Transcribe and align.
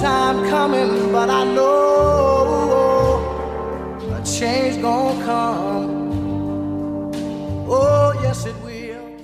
time 0.00 0.48
coming, 0.50 1.10
but 1.10 1.30
I 1.30 1.44
know 1.44 3.20
a 4.14 4.22
change 4.24 4.80
gonna 4.82 5.24
come. 5.24 7.10
Oh, 7.68 8.12
yes, 8.22 8.44
it 8.46 8.54
will. 8.62 9.16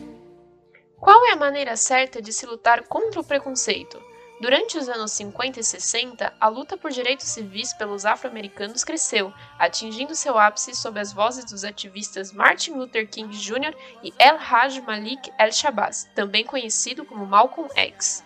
Qual 0.98 1.26
é 1.26 1.32
a 1.32 1.36
maneira 1.36 1.76
certa 1.76 2.22
de 2.22 2.32
se 2.32 2.46
lutar 2.46 2.84
contra 2.84 3.20
o 3.20 3.24
preconceito? 3.24 4.00
Durante 4.40 4.78
os 4.78 4.88
anos 4.88 5.12
50 5.12 5.60
e 5.60 5.64
60, 5.64 6.32
a 6.40 6.48
luta 6.48 6.76
por 6.76 6.90
direitos 6.90 7.26
civis 7.26 7.72
pelos 7.74 8.04
afro-americanos 8.04 8.82
cresceu, 8.82 9.32
atingindo 9.58 10.16
seu 10.16 10.36
ápice 10.36 10.74
sob 10.74 10.98
as 10.98 11.12
vozes 11.12 11.44
dos 11.44 11.64
ativistas 11.64 12.32
Martin 12.32 12.72
Luther 12.72 13.06
King 13.08 13.36
Jr. 13.36 13.72
e 14.02 14.12
El 14.18 14.38
Haj 14.38 14.80
Malik 14.80 15.30
El-Shabazz, 15.38 16.08
também 16.14 16.44
conhecido 16.44 17.04
como 17.04 17.26
Malcolm 17.26 17.70
X. 17.76 18.24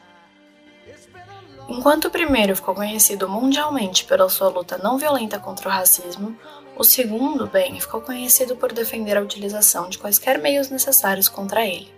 Enquanto 1.69 2.06
o 2.06 2.11
primeiro 2.11 2.55
ficou 2.55 2.75
conhecido 2.75 3.28
mundialmente 3.28 4.05
pela 4.05 4.28
sua 4.28 4.48
luta 4.48 4.78
não 4.78 4.98
violenta 4.98 5.39
contra 5.39 5.69
o 5.69 5.72
racismo, 5.72 6.36
o 6.77 6.84
segundo, 6.84 7.47
bem, 7.47 7.81
ficou 7.81 8.00
conhecido 8.00 8.55
por 8.55 8.72
defender 8.72 9.17
a 9.17 9.22
utilização 9.22 9.89
de 9.89 9.98
quaisquer 9.98 10.39
meios 10.39 10.70
necessários 10.70 11.28
contra 11.28 11.67
ele. 11.67 11.91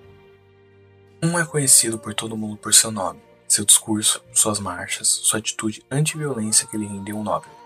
Um 1.23 1.39
é 1.39 1.45
conhecido 1.45 1.99
por 1.99 2.15
todo 2.15 2.37
mundo 2.37 2.57
por 2.57 2.73
seu 2.73 2.91
nome, 2.91 3.21
seu 3.47 3.65
discurso, 3.65 4.23
suas 4.33 4.61
marchas, 4.61 5.09
sua 5.09 5.41
atitude 5.41 5.83
anti-violência 5.91 6.67
que 6.67 6.77
lhe 6.77 6.87
rendeu 6.87 7.17
um 7.17 7.25
Nobel. 7.25 7.58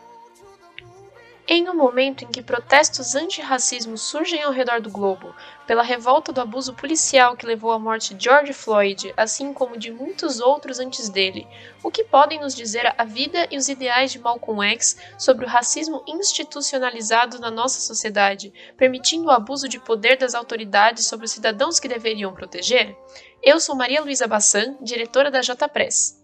Em 1.46 1.68
um 1.68 1.74
momento 1.74 2.24
em 2.24 2.28
que 2.28 2.40
protestos 2.40 3.16
anti-racismo 3.16 3.98
surgem 3.98 4.42
ao 4.42 4.52
redor 4.52 4.80
do 4.80 4.88
globo, 4.88 5.34
pela 5.66 5.82
revolta 5.82 6.32
do 6.32 6.40
abuso 6.40 6.72
policial 6.72 7.36
que 7.36 7.44
levou 7.44 7.72
à 7.72 7.78
morte 7.80 8.14
de 8.14 8.24
George 8.24 8.52
Floyd, 8.52 9.12
assim 9.16 9.52
como 9.52 9.76
de 9.76 9.90
muitos 9.90 10.38
outros 10.38 10.78
antes 10.78 11.08
dele, 11.08 11.46
o 11.82 11.90
que 11.90 12.04
podem 12.04 12.40
nos 12.40 12.54
dizer 12.54 12.94
a 12.96 13.04
vida 13.04 13.48
e 13.50 13.56
os 13.56 13.68
ideais 13.68 14.12
de 14.12 14.20
Malcolm 14.20 14.62
X 14.62 14.96
sobre 15.18 15.44
o 15.44 15.48
racismo 15.48 16.04
institucionalizado 16.06 17.40
na 17.40 17.50
nossa 17.50 17.80
sociedade, 17.80 18.52
permitindo 18.76 19.26
o 19.26 19.32
abuso 19.32 19.68
de 19.68 19.80
poder 19.80 20.16
das 20.16 20.36
autoridades 20.36 21.06
sobre 21.06 21.26
os 21.26 21.32
cidadãos 21.32 21.80
que 21.80 21.88
deveriam 21.88 22.32
proteger? 22.32 22.96
Eu 23.42 23.58
sou 23.58 23.74
Maria 23.74 24.00
Luísa 24.00 24.28
Bassan, 24.28 24.76
diretora 24.80 25.28
da 25.28 25.42
J 25.42 25.68
Press. 25.68 26.22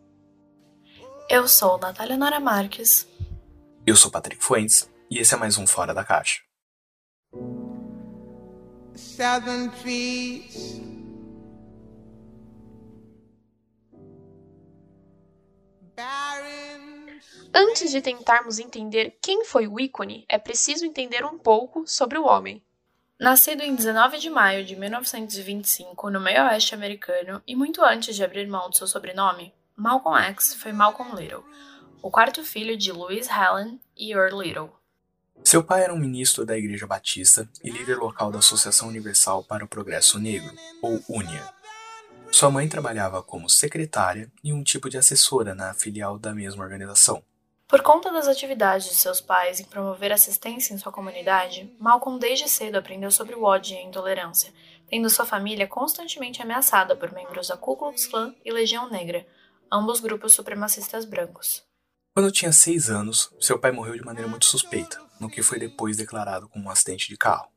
Eu 1.28 1.48
sou 1.48 1.76
Natália 1.76 2.16
Nora 2.16 2.38
Marques. 2.38 3.04
Eu 3.84 3.96
sou 3.96 4.12
Patrick 4.12 4.42
Fuentes 4.42 4.88
e 5.10 5.18
esse 5.18 5.34
é 5.34 5.36
mais 5.36 5.56
um 5.58 5.66
Fora 5.66 5.94
da 5.94 6.04
Caixa. 6.04 6.40
Seven 8.94 9.70
feet. 9.70 10.88
Antes 17.54 17.90
de 17.90 18.00
tentarmos 18.00 18.58
entender 18.58 19.18
quem 19.20 19.44
foi 19.44 19.66
o 19.66 19.80
ícone, 19.80 20.24
é 20.28 20.38
preciso 20.38 20.84
entender 20.84 21.24
um 21.24 21.38
pouco 21.38 21.86
sobre 21.86 22.18
o 22.18 22.24
homem. 22.24 22.62
Nascido 23.18 23.62
em 23.62 23.74
19 23.74 24.18
de 24.18 24.30
maio 24.30 24.64
de 24.64 24.76
1925 24.76 26.08
no 26.08 26.20
meio 26.20 26.44
oeste 26.44 26.74
americano 26.74 27.42
e 27.44 27.56
muito 27.56 27.82
antes 27.82 28.14
de 28.14 28.22
abrir 28.22 28.46
mão 28.46 28.70
de 28.70 28.78
seu 28.78 28.86
sobrenome, 28.86 29.52
Malcolm 29.74 30.16
X 30.26 30.54
foi 30.54 30.72
Malcolm 30.72 31.16
Little, 31.16 31.44
o 32.00 32.10
quarto 32.10 32.44
filho 32.44 32.76
de 32.76 32.92
Louise 32.92 33.28
Helen 33.28 33.80
e 33.96 34.12
Earl 34.12 34.40
Little. 34.40 34.77
Seu 35.44 35.64
pai 35.64 35.82
era 35.82 35.94
um 35.94 35.98
ministro 35.98 36.44
da 36.44 36.58
Igreja 36.58 36.86
Batista 36.86 37.48
e 37.64 37.70
líder 37.70 37.96
local 37.96 38.30
da 38.30 38.38
Associação 38.38 38.88
Universal 38.88 39.44
para 39.44 39.64
o 39.64 39.68
Progresso 39.68 40.18
Negro, 40.18 40.52
ou 40.82 41.02
UNIA. 41.08 41.48
Sua 42.30 42.50
mãe 42.50 42.68
trabalhava 42.68 43.22
como 43.22 43.48
secretária 43.48 44.30
e 44.44 44.52
um 44.52 44.62
tipo 44.62 44.90
de 44.90 44.98
assessora 44.98 45.54
na 45.54 45.72
filial 45.72 46.18
da 46.18 46.34
mesma 46.34 46.62
organização. 46.62 47.22
Por 47.66 47.82
conta 47.82 48.10
das 48.10 48.26
atividades 48.26 48.88
de 48.88 48.94
seus 48.94 49.20
pais 49.20 49.60
em 49.60 49.64
promover 49.64 50.12
assistência 50.12 50.72
em 50.72 50.78
sua 50.78 50.92
comunidade, 50.92 51.70
Malcolm 51.78 52.18
desde 52.18 52.48
cedo 52.48 52.76
aprendeu 52.76 53.10
sobre 53.10 53.34
o 53.34 53.42
ódio 53.42 53.74
e 53.74 53.78
a 53.78 53.82
intolerância, 53.82 54.52
tendo 54.88 55.10
sua 55.10 55.26
família 55.26 55.66
constantemente 55.66 56.40
ameaçada 56.40 56.96
por 56.96 57.12
membros 57.12 57.48
da 57.48 57.56
Ku 57.58 57.76
Klux 57.76 58.06
Klan 58.06 58.34
e 58.42 58.50
Legião 58.50 58.88
Negra, 58.88 59.26
ambos 59.70 60.00
grupos 60.00 60.32
supremacistas 60.32 61.04
brancos. 61.04 61.67
Quando 62.14 62.32
tinha 62.32 62.52
seis 62.52 62.90
anos, 62.90 63.30
seu 63.40 63.58
pai 63.58 63.70
morreu 63.70 63.94
de 63.94 64.04
maneira 64.04 64.28
muito 64.28 64.46
suspeita, 64.46 65.00
no 65.20 65.30
que 65.30 65.42
foi 65.42 65.58
depois 65.58 65.96
declarado 65.96 66.48
como 66.48 66.66
um 66.66 66.70
acidente 66.70 67.08
de 67.08 67.16
carro. 67.16 67.48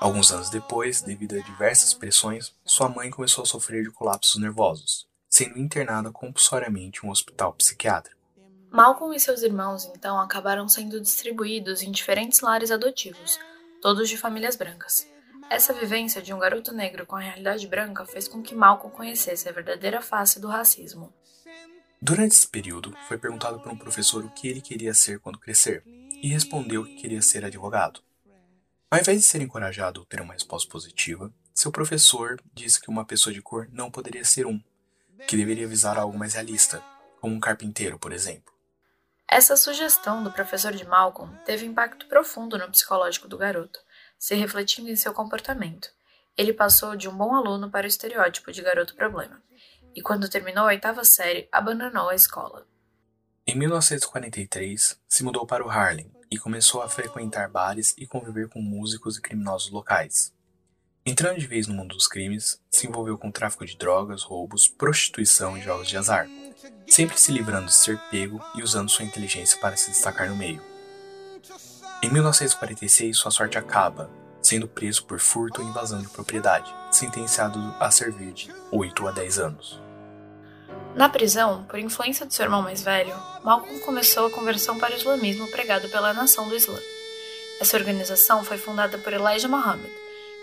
Alguns 0.00 0.32
anos 0.32 0.48
depois, 0.48 1.02
devido 1.02 1.36
a 1.36 1.42
diversas 1.42 1.92
pressões, 1.92 2.54
sua 2.64 2.88
mãe 2.88 3.10
começou 3.10 3.42
a 3.42 3.46
sofrer 3.46 3.82
de 3.82 3.90
colapsos 3.90 4.40
nervosos, 4.40 5.06
sendo 5.28 5.58
internada 5.58 6.10
compulsoriamente 6.10 7.00
em 7.02 7.08
um 7.08 7.10
hospital 7.10 7.52
psiquiátrico. 7.52 8.18
Malcolm 8.70 9.14
e 9.14 9.20
seus 9.20 9.42
irmãos 9.42 9.90
então 9.94 10.18
acabaram 10.18 10.68
sendo 10.68 11.00
distribuídos 11.00 11.82
em 11.82 11.90
diferentes 11.90 12.40
lares 12.40 12.70
adotivos, 12.70 13.38
todos 13.82 14.08
de 14.08 14.16
famílias 14.16 14.54
brancas. 14.54 15.06
Essa 15.50 15.72
vivência 15.72 16.22
de 16.22 16.32
um 16.32 16.38
garoto 16.38 16.72
negro 16.72 17.04
com 17.04 17.16
a 17.16 17.20
realidade 17.20 17.66
branca 17.66 18.06
fez 18.06 18.28
com 18.28 18.40
que 18.40 18.54
Malcolm 18.54 18.94
conhecesse 18.94 19.48
a 19.48 19.52
verdadeira 19.52 20.00
face 20.00 20.38
do 20.38 20.46
racismo. 20.46 21.12
Durante 22.02 22.32
esse 22.32 22.46
período, 22.46 22.96
foi 23.06 23.18
perguntado 23.18 23.60
por 23.60 23.70
um 23.70 23.76
professor 23.76 24.24
o 24.24 24.30
que 24.30 24.48
ele 24.48 24.62
queria 24.62 24.94
ser 24.94 25.20
quando 25.20 25.38
crescer, 25.38 25.82
e 26.22 26.28
respondeu 26.28 26.82
que 26.82 26.94
queria 26.94 27.20
ser 27.20 27.44
advogado. 27.44 28.00
Ao 28.90 28.98
invés 28.98 29.20
de 29.20 29.26
ser 29.26 29.42
encorajado 29.42 30.00
a 30.00 30.06
ter 30.06 30.22
uma 30.22 30.32
resposta 30.32 30.70
positiva, 30.70 31.30
seu 31.54 31.70
professor 31.70 32.40
disse 32.54 32.80
que 32.80 32.88
uma 32.88 33.04
pessoa 33.04 33.34
de 33.34 33.42
cor 33.42 33.68
não 33.70 33.90
poderia 33.90 34.24
ser 34.24 34.46
um, 34.46 34.58
que 35.28 35.36
deveria 35.36 35.68
visar 35.68 35.98
algo 35.98 36.18
mais 36.18 36.32
realista, 36.32 36.82
como 37.20 37.34
um 37.34 37.40
carpinteiro, 37.40 37.98
por 37.98 38.12
exemplo. 38.12 38.50
Essa 39.28 39.54
sugestão 39.54 40.24
do 40.24 40.32
professor 40.32 40.72
de 40.72 40.86
Malcolm 40.86 41.38
teve 41.44 41.66
impacto 41.66 42.06
profundo 42.06 42.56
no 42.56 42.70
psicológico 42.70 43.28
do 43.28 43.36
garoto, 43.36 43.78
se 44.18 44.34
refletindo 44.34 44.88
em 44.88 44.96
seu 44.96 45.12
comportamento. 45.12 45.90
Ele 46.34 46.54
passou 46.54 46.96
de 46.96 47.10
um 47.10 47.16
bom 47.16 47.34
aluno 47.34 47.70
para 47.70 47.84
o 47.84 47.88
estereótipo 47.88 48.50
de 48.50 48.62
garoto 48.62 48.94
problema, 48.94 49.40
e 49.94 50.02
quando 50.02 50.28
terminou 50.28 50.64
a 50.64 50.68
oitava 50.68 51.04
série, 51.04 51.48
abandonou 51.50 52.08
a 52.08 52.14
escola. 52.14 52.66
Em 53.46 53.56
1943, 53.56 55.00
se 55.08 55.24
mudou 55.24 55.46
para 55.46 55.64
o 55.64 55.70
Harlem 55.70 56.10
e 56.30 56.38
começou 56.38 56.82
a 56.82 56.88
frequentar 56.88 57.48
bares 57.48 57.94
e 57.98 58.06
conviver 58.06 58.48
com 58.48 58.60
músicos 58.60 59.16
e 59.16 59.20
criminosos 59.20 59.70
locais. 59.70 60.32
Entrando 61.04 61.40
de 61.40 61.46
vez 61.46 61.66
no 61.66 61.74
mundo 61.74 61.94
dos 61.94 62.06
crimes, 62.06 62.62
se 62.70 62.86
envolveu 62.86 63.16
com 63.18 63.30
tráfico 63.30 63.64
de 63.64 63.76
drogas, 63.76 64.22
roubos, 64.22 64.68
prostituição 64.68 65.56
e 65.56 65.62
jogos 65.62 65.88
de 65.88 65.96
azar 65.96 66.28
sempre 66.90 67.18
se 67.18 67.32
livrando 67.32 67.66
de 67.66 67.74
ser 67.74 67.98
pego 68.10 68.40
e 68.54 68.62
usando 68.62 68.90
sua 68.90 69.04
inteligência 69.04 69.58
para 69.60 69.76
se 69.76 69.90
destacar 69.90 70.28
no 70.28 70.36
meio. 70.36 70.60
Em 72.02 72.10
1946, 72.10 73.16
sua 73.16 73.30
sorte 73.30 73.58
acaba, 73.58 74.10
sendo 74.50 74.66
preso 74.66 75.04
por 75.04 75.20
furto 75.20 75.62
e 75.62 75.64
invasão 75.64 76.02
de 76.02 76.08
propriedade, 76.08 76.74
sentenciado 76.90 77.60
a 77.78 77.88
servir 77.88 78.32
de 78.32 78.52
8 78.72 79.06
a 79.06 79.12
10 79.12 79.38
anos. 79.38 79.80
Na 80.96 81.08
prisão, 81.08 81.62
por 81.66 81.78
influência 81.78 82.26
de 82.26 82.34
seu 82.34 82.46
irmão 82.46 82.60
mais 82.60 82.82
velho, 82.82 83.14
Malcolm 83.44 83.78
começou 83.78 84.26
a 84.26 84.30
conversão 84.30 84.76
para 84.76 84.92
o 84.92 84.96
islamismo 84.96 85.48
pregado 85.52 85.88
pela 85.88 86.12
Nação 86.12 86.48
do 86.48 86.56
Islã. 86.56 86.80
Essa 87.60 87.76
organização 87.76 88.42
foi 88.42 88.58
fundada 88.58 88.98
por 88.98 89.12
Elijah 89.12 89.46
Muhammad, 89.46 89.88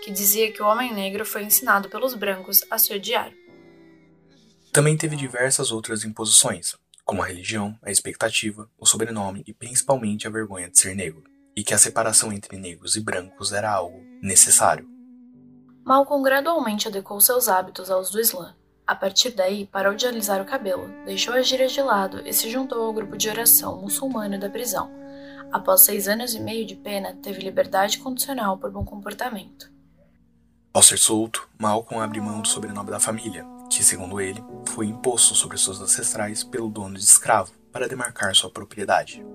que 0.02 0.10
dizia 0.10 0.50
que 0.50 0.62
o 0.62 0.66
homem 0.66 0.94
negro 0.94 1.26
foi 1.26 1.42
ensinado 1.42 1.90
pelos 1.90 2.14
brancos 2.14 2.64
a 2.70 2.78
se 2.78 2.94
odiar. 2.94 3.30
Também 4.72 4.96
teve 4.96 5.16
diversas 5.16 5.70
outras 5.70 6.02
imposições, 6.02 6.76
como 7.04 7.22
a 7.22 7.26
religião, 7.26 7.78
a 7.82 7.90
expectativa, 7.90 8.70
o 8.78 8.86
sobrenome 8.86 9.44
e 9.46 9.52
principalmente 9.52 10.26
a 10.26 10.30
vergonha 10.30 10.70
de 10.70 10.78
ser 10.78 10.94
negro, 10.94 11.24
e 11.58 11.64
que 11.64 11.74
a 11.74 11.78
separação 11.78 12.32
entre 12.32 12.56
negros 12.56 12.94
e 12.94 13.00
brancos 13.00 13.52
era 13.52 13.68
algo 13.68 14.00
necessário. 14.22 14.88
Malcolm 15.84 16.22
gradualmente 16.22 16.86
adequou 16.86 17.20
seus 17.20 17.48
hábitos 17.48 17.90
aos 17.90 18.10
do 18.10 18.20
Islã. 18.20 18.54
A 18.86 18.94
partir 18.94 19.30
daí, 19.30 19.66
parou 19.66 19.92
de 19.96 20.06
alisar 20.06 20.40
o 20.40 20.44
cabelo, 20.44 20.88
deixou 21.04 21.34
as 21.34 21.48
gírias 21.48 21.72
de 21.72 21.82
lado 21.82 22.22
e 22.24 22.32
se 22.32 22.48
juntou 22.48 22.80
ao 22.80 22.92
grupo 22.92 23.16
de 23.16 23.28
oração 23.28 23.82
muçulmano 23.82 24.38
da 24.38 24.48
prisão. 24.48 24.88
Após 25.50 25.80
seis 25.80 26.06
anos 26.06 26.32
e 26.32 26.38
meio 26.38 26.64
de 26.64 26.76
pena, 26.76 27.18
teve 27.20 27.42
liberdade 27.42 27.98
condicional 27.98 28.56
por 28.56 28.70
bom 28.70 28.84
comportamento. 28.84 29.68
Ao 30.72 30.80
ser 30.80 30.96
solto, 30.96 31.48
Malcolm 31.58 32.00
abre 32.00 32.20
mão 32.20 32.40
do 32.40 32.46
sobrenome 32.46 32.90
da 32.90 33.00
família 33.00 33.44
que, 33.68 33.82
segundo 33.82 34.20
ele, 34.20 34.40
foi 34.68 34.86
imposto 34.86 35.34
sobre 35.34 35.58
seus 35.58 35.80
ancestrais 35.80 36.44
pelo 36.44 36.68
dono 36.68 36.94
de 36.94 37.02
escravo 37.02 37.52
para 37.72 37.88
demarcar 37.88 38.32
sua 38.36 38.48
propriedade. 38.48 39.26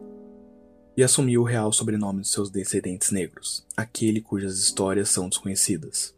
E 0.95 1.03
assumiu 1.03 1.41
o 1.41 1.45
real 1.45 1.73
sobrenome 1.73 2.21
de 2.21 2.27
seus 2.27 2.51
descendentes 2.51 3.09
negros, 3.09 3.65
aquele 3.75 4.21
cujas 4.21 4.59
histórias 4.59 5.09
são 5.09 5.27
desconhecidas. 5.27 6.13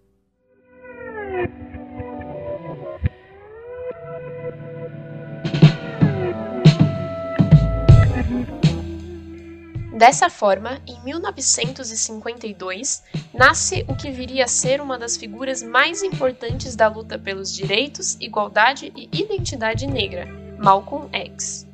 Dessa 9.97 10.29
forma, 10.29 10.81
em 10.85 11.01
1952, 11.05 13.01
nasce 13.33 13.85
o 13.87 13.95
que 13.95 14.11
viria 14.11 14.43
a 14.43 14.47
ser 14.47 14.81
uma 14.81 14.99
das 14.99 15.15
figuras 15.15 15.63
mais 15.63 16.03
importantes 16.03 16.75
da 16.75 16.89
luta 16.89 17.17
pelos 17.17 17.55
direitos, 17.55 18.17
igualdade 18.19 18.91
e 18.93 19.09
identidade 19.13 19.87
negra, 19.87 20.27
Malcolm 20.59 21.07
X. 21.13 21.65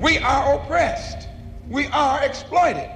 We 0.00 0.16
are 0.18 0.54
oppressed. 0.54 1.28
We 1.68 1.86
are 1.88 2.24
exploited. 2.24 2.88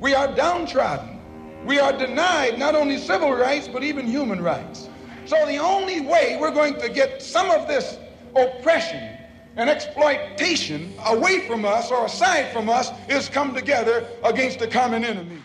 We 0.00 0.14
are 0.14 0.34
downtrodden. 0.34 1.20
We 1.64 1.78
are 1.78 1.92
denied 1.96 2.58
not 2.58 2.74
only 2.74 2.98
civil 2.98 3.32
rights 3.32 3.68
but 3.68 3.84
even 3.84 4.04
human 4.04 4.42
rights. 4.42 4.88
So 5.26 5.36
the 5.46 5.58
only 5.58 6.00
way 6.00 6.38
we're 6.40 6.50
going 6.50 6.74
to 6.80 6.88
get 6.88 7.22
some 7.22 7.50
of 7.52 7.68
this 7.68 7.98
oppression 8.34 9.16
and 9.56 9.70
exploitation 9.70 10.92
away 11.06 11.46
from 11.46 11.64
us 11.64 11.92
or 11.92 12.06
aside 12.06 12.52
from 12.52 12.68
us 12.68 12.90
is 13.08 13.28
come 13.28 13.54
together 13.54 14.04
against 14.24 14.60
a 14.60 14.66
common 14.66 15.04
enemy. 15.04 15.40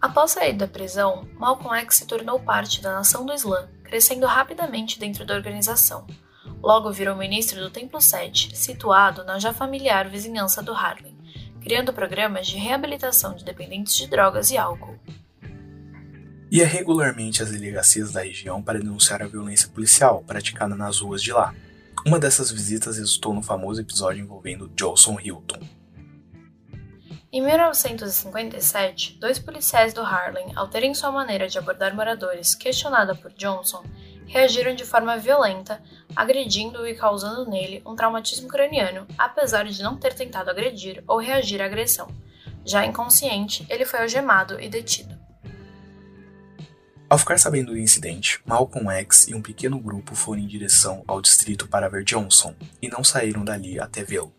Após 0.00 0.32
sair 0.32 0.54
da 0.54 0.66
prisão, 0.66 1.28
Malcolm 1.38 1.72
X 1.76 1.98
se 1.98 2.06
tornou 2.06 2.40
parte 2.40 2.82
da 2.82 2.92
Nação 2.94 3.24
do 3.24 3.32
Islã, 3.32 3.68
crescendo 3.84 4.26
rapidamente 4.26 4.98
dentro 4.98 5.24
da 5.24 5.34
organização. 5.34 6.04
Logo 6.62 6.92
virou 6.92 7.16
ministro 7.16 7.60
do 7.60 7.70
Templo 7.70 8.00
7, 8.00 8.56
situado 8.56 9.24
na 9.24 9.38
já 9.40 9.52
familiar 9.52 10.08
vizinhança 10.08 10.62
do 10.62 10.72
Harlem, 10.72 11.16
criando 11.60 11.92
programas 11.92 12.46
de 12.46 12.56
reabilitação 12.56 13.34
de 13.34 13.44
dependentes 13.44 13.96
de 13.96 14.06
drogas 14.06 14.50
e 14.52 14.56
álcool. 14.56 14.96
Ia 16.52 16.66
regularmente 16.66 17.42
às 17.42 17.50
delegacias 17.50 18.12
da 18.12 18.22
região 18.22 18.62
para 18.62 18.78
denunciar 18.78 19.22
a 19.22 19.26
violência 19.26 19.68
policial 19.70 20.22
praticada 20.24 20.76
nas 20.76 21.00
ruas 21.00 21.20
de 21.20 21.32
lá, 21.32 21.52
uma 22.06 22.18
dessas 22.18 22.50
visitas 22.50 22.96
resultou 22.96 23.34
no 23.34 23.42
famoso 23.42 23.80
episódio 23.80 24.22
envolvendo 24.22 24.68
Johnson 24.76 25.18
Hilton. 25.20 25.60
Em 27.32 27.40
1957, 27.40 29.16
dois 29.18 29.38
policiais 29.38 29.94
do 29.94 30.02
Harlem, 30.02 30.52
ao 30.54 30.68
terem 30.68 30.94
sua 30.94 31.10
maneira 31.10 31.48
de 31.48 31.58
abordar 31.58 31.94
moradores 31.94 32.54
questionada 32.54 33.14
por 33.14 33.32
Johnson, 33.32 33.82
reagiram 34.26 34.74
de 34.74 34.84
forma 34.84 35.16
violenta, 35.16 35.82
agredindo-o 36.14 36.86
e 36.86 36.94
causando 36.94 37.48
nele 37.48 37.82
um 37.84 37.94
traumatismo 37.94 38.48
craniano, 38.48 39.06
apesar 39.18 39.64
de 39.64 39.82
não 39.82 39.96
ter 39.96 40.14
tentado 40.14 40.50
agredir 40.50 41.02
ou 41.06 41.18
reagir 41.18 41.60
à 41.60 41.66
agressão. 41.66 42.08
Já 42.64 42.86
inconsciente, 42.86 43.66
ele 43.68 43.84
foi 43.84 44.00
algemado 44.00 44.60
e 44.60 44.68
detido. 44.68 45.20
Ao 47.12 47.18
ficar 47.18 47.38
sabendo 47.38 47.72
do 47.72 47.78
incidente, 47.78 48.40
Malcolm 48.46 48.90
X 48.90 49.28
e 49.28 49.34
um 49.34 49.42
pequeno 49.42 49.78
grupo 49.78 50.14
foram 50.14 50.40
em 50.40 50.46
direção 50.46 51.04
ao 51.06 51.20
distrito 51.20 51.68
para 51.68 51.88
ver 51.88 52.04
Johnson 52.04 52.54
e 52.80 52.88
não 52.88 53.04
saíram 53.04 53.44
dali 53.44 53.78
até 53.78 54.02
vê-lo. 54.02 54.32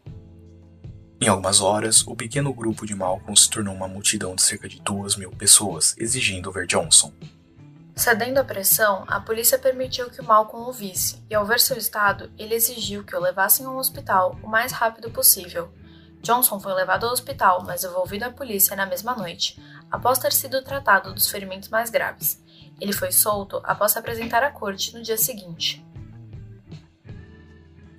Em 1.21 1.27
algumas 1.27 1.61
horas, 1.61 2.05
o 2.07 2.15
pequeno 2.15 2.51
grupo 2.51 2.85
de 2.85 2.95
Malcolm 2.95 3.35
se 3.35 3.49
tornou 3.49 3.75
uma 3.75 3.87
multidão 3.87 4.35
de 4.35 4.41
cerca 4.41 4.67
de 4.67 4.81
duas 4.81 5.15
mil 5.15 5.29
pessoas, 5.31 5.95
exigindo 5.97 6.51
ver 6.51 6.65
Johnson. 6.65 7.13
Cedendo 7.95 8.39
à 8.39 8.43
pressão, 8.43 9.05
a 9.07 9.19
polícia 9.19 9.57
permitiu 9.57 10.09
que 10.09 10.21
Malcolm 10.21 10.67
o 10.67 10.73
visse, 10.73 11.23
e 11.29 11.35
ao 11.35 11.45
ver 11.45 11.59
seu 11.59 11.77
estado, 11.77 12.31
ele 12.39 12.55
exigiu 12.55 13.03
que 13.03 13.15
o 13.15 13.19
levassem 13.19 13.65
ao 13.65 13.77
hospital 13.77 14.37
o 14.41 14.47
mais 14.47 14.71
rápido 14.71 15.11
possível. 15.11 15.71
Johnson 16.21 16.59
foi 16.59 16.73
levado 16.73 17.05
ao 17.05 17.13
hospital, 17.13 17.63
mas 17.65 17.81
devolvido 17.81 18.25
à 18.25 18.31
polícia 18.31 18.75
na 18.75 18.85
mesma 18.85 19.15
noite, 19.15 19.61
após 19.91 20.17
ter 20.17 20.33
sido 20.33 20.63
tratado 20.63 21.13
dos 21.13 21.29
ferimentos 21.29 21.69
mais 21.69 21.91
graves. 21.91 22.41
Ele 22.81 22.93
foi 22.93 23.11
solto 23.11 23.61
após 23.63 23.91
se 23.91 23.99
apresentar 23.99 24.41
à 24.41 24.49
corte 24.49 24.95
no 24.95 25.03
dia 25.03 25.17
seguinte. 25.17 25.85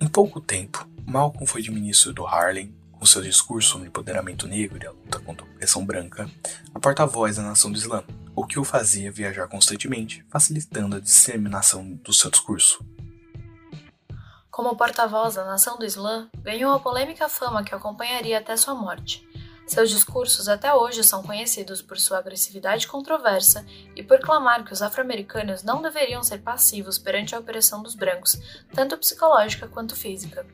Em 0.01 0.07
pouco 0.07 0.41
tempo, 0.41 0.85
Malcolm 1.05 1.45
foi 1.45 1.61
de 1.61 1.71
ministro 1.71 2.11
do 2.11 2.27
Harlem, 2.27 2.75
com 2.91 3.05
seu 3.05 3.21
discurso 3.21 3.79
no 3.79 3.85
empoderamento 3.85 4.45
negro 4.45 4.83
e 4.83 4.87
a 4.87 4.91
luta 4.91 5.19
contra 5.19 5.45
a 5.45 5.49
opressão 5.49 5.85
branca, 5.85 6.29
a 6.73 6.79
porta-voz 6.79 7.37
da 7.37 7.43
nação 7.43 7.71
do 7.71 7.77
Islã, 7.77 8.03
o 8.35 8.45
que 8.45 8.59
o 8.59 8.63
fazia 8.63 9.11
viajar 9.11 9.47
constantemente, 9.47 10.25
facilitando 10.29 10.97
a 10.97 10.99
disseminação 10.99 11.93
do 11.95 12.13
seu 12.13 12.29
discurso. 12.29 12.85
Como 14.51 14.75
porta-voz 14.75 15.35
da 15.35 15.45
nação 15.45 15.77
do 15.77 15.85
Islã, 15.85 16.29
ganhou 16.41 16.73
a 16.73 16.79
polêmica 16.79 17.27
fama 17.27 17.63
que 17.63 17.73
acompanharia 17.73 18.37
até 18.37 18.55
sua 18.55 18.73
morte. 18.73 19.27
Seus 19.67 19.89
discursos 19.89 20.47
até 20.47 20.73
hoje 20.73 21.03
são 21.03 21.23
conhecidos 21.23 21.81
por 21.81 21.97
sua 21.97 22.19
agressividade 22.19 22.87
controversa 22.87 23.65
e 23.95 24.03
por 24.03 24.19
clamar 24.19 24.63
que 24.63 24.71
os 24.71 24.81
afro-americanos 24.81 25.63
não 25.63 25.81
deveriam 25.81 26.21
ser 26.21 26.39
passivos 26.39 26.99
perante 26.99 27.33
a 27.33 27.39
opressão 27.39 27.81
dos 27.81 27.95
brancos, 27.95 28.37
tanto 28.73 28.97
psicológica 28.97 29.67
quanto 29.67 29.95
física. 29.95 30.45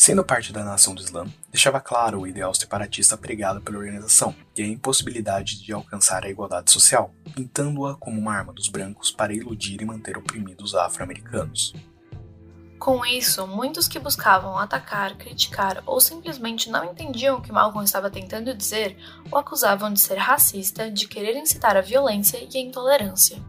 Sendo 0.00 0.24
parte 0.24 0.52
da 0.52 0.62
nação 0.62 0.94
do 0.94 1.02
Islã, 1.02 1.26
deixava 1.50 1.80
claro 1.80 2.20
o 2.20 2.26
ideal 2.26 2.54
separatista 2.54 3.16
pregado 3.16 3.60
pela 3.60 3.78
organização 3.78 4.32
e 4.56 4.62
a 4.62 4.66
impossibilidade 4.66 5.60
de 5.60 5.72
alcançar 5.72 6.24
a 6.24 6.30
igualdade 6.30 6.70
social, 6.70 7.12
pintando-a 7.34 7.96
como 7.96 8.18
uma 8.18 8.32
arma 8.32 8.52
dos 8.52 8.68
brancos 8.68 9.10
para 9.10 9.34
iludir 9.34 9.82
e 9.82 9.84
manter 9.84 10.16
oprimidos 10.16 10.76
afro-americanos. 10.76 11.74
Com 12.78 13.04
isso, 13.04 13.44
muitos 13.48 13.88
que 13.88 13.98
buscavam 13.98 14.56
atacar, 14.56 15.16
criticar 15.16 15.82
ou 15.84 16.00
simplesmente 16.00 16.70
não 16.70 16.84
entendiam 16.84 17.36
o 17.36 17.42
que 17.42 17.50
Malcolm 17.50 17.84
estava 17.84 18.08
tentando 18.08 18.54
dizer 18.54 18.96
o 19.32 19.36
acusavam 19.36 19.92
de 19.92 19.98
ser 19.98 20.16
racista, 20.16 20.88
de 20.88 21.08
querer 21.08 21.36
incitar 21.36 21.76
a 21.76 21.80
violência 21.80 22.38
e 22.38 22.56
a 22.56 22.60
intolerância. 22.60 23.42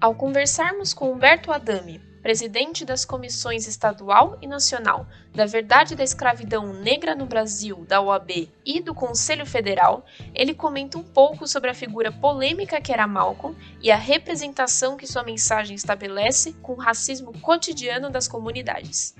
Ao 0.00 0.14
conversarmos 0.14 0.94
com 0.94 1.12
Humberto 1.12 1.50
Adame, 1.50 2.05
presidente 2.26 2.84
das 2.84 3.04
comissões 3.04 3.68
estadual 3.68 4.36
e 4.42 4.48
nacional 4.48 5.06
da 5.32 5.46
Verdade 5.46 5.94
da 5.94 6.02
Escravidão 6.02 6.72
Negra 6.72 7.14
no 7.14 7.24
Brasil, 7.24 7.84
da 7.86 8.00
OAB 8.00 8.50
e 8.64 8.80
do 8.80 8.92
Conselho 8.92 9.46
Federal, 9.46 10.04
ele 10.34 10.52
comenta 10.52 10.98
um 10.98 11.04
pouco 11.04 11.46
sobre 11.46 11.70
a 11.70 11.74
figura 11.74 12.10
polêmica 12.10 12.80
que 12.80 12.92
era 12.92 13.06
Malcolm 13.06 13.56
e 13.80 13.92
a 13.92 13.96
representação 13.96 14.96
que 14.96 15.06
sua 15.06 15.22
mensagem 15.22 15.76
estabelece 15.76 16.52
com 16.54 16.72
o 16.72 16.80
racismo 16.80 17.32
cotidiano 17.38 18.10
das 18.10 18.26
comunidades. 18.26 19.14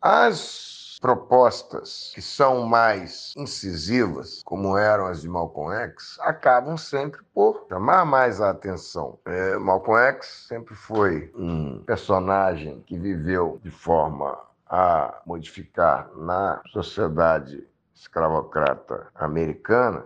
As 0.00 0.75
propostas 0.98 2.12
que 2.14 2.22
são 2.22 2.66
mais 2.66 3.32
incisivas, 3.36 4.42
como 4.44 4.76
eram 4.76 5.06
as 5.06 5.20
de 5.22 5.28
Malcolm 5.28 5.72
X, 5.74 6.18
acabam 6.20 6.76
sempre 6.76 7.20
por 7.34 7.66
chamar 7.68 8.04
mais 8.04 8.40
a 8.40 8.50
atenção. 8.50 9.18
É, 9.24 9.58
Malcolm 9.58 10.00
X 10.00 10.46
sempre 10.48 10.74
foi 10.74 11.30
um 11.34 11.82
personagem 11.84 12.80
que 12.86 12.98
viveu 12.98 13.60
de 13.62 13.70
forma 13.70 14.38
a 14.68 15.22
modificar 15.24 16.10
na 16.16 16.60
sociedade 16.72 17.66
escravocrata 17.94 19.08
americana 19.14 20.04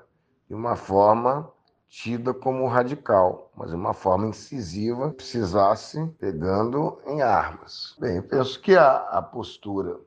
de 0.48 0.54
uma 0.54 0.76
forma 0.76 1.50
tida 1.88 2.32
como 2.32 2.68
radical, 2.68 3.50
mas 3.56 3.70
de 3.70 3.76
uma 3.76 3.92
forma 3.92 4.28
incisiva, 4.28 5.10
precisasse 5.10 6.06
pegando 6.20 7.00
em 7.06 7.20
armas. 7.20 7.96
Bem, 7.98 8.22
penso 8.22 8.60
que 8.60 8.76
a, 8.76 8.96
a 8.96 9.20
postura 9.20 9.98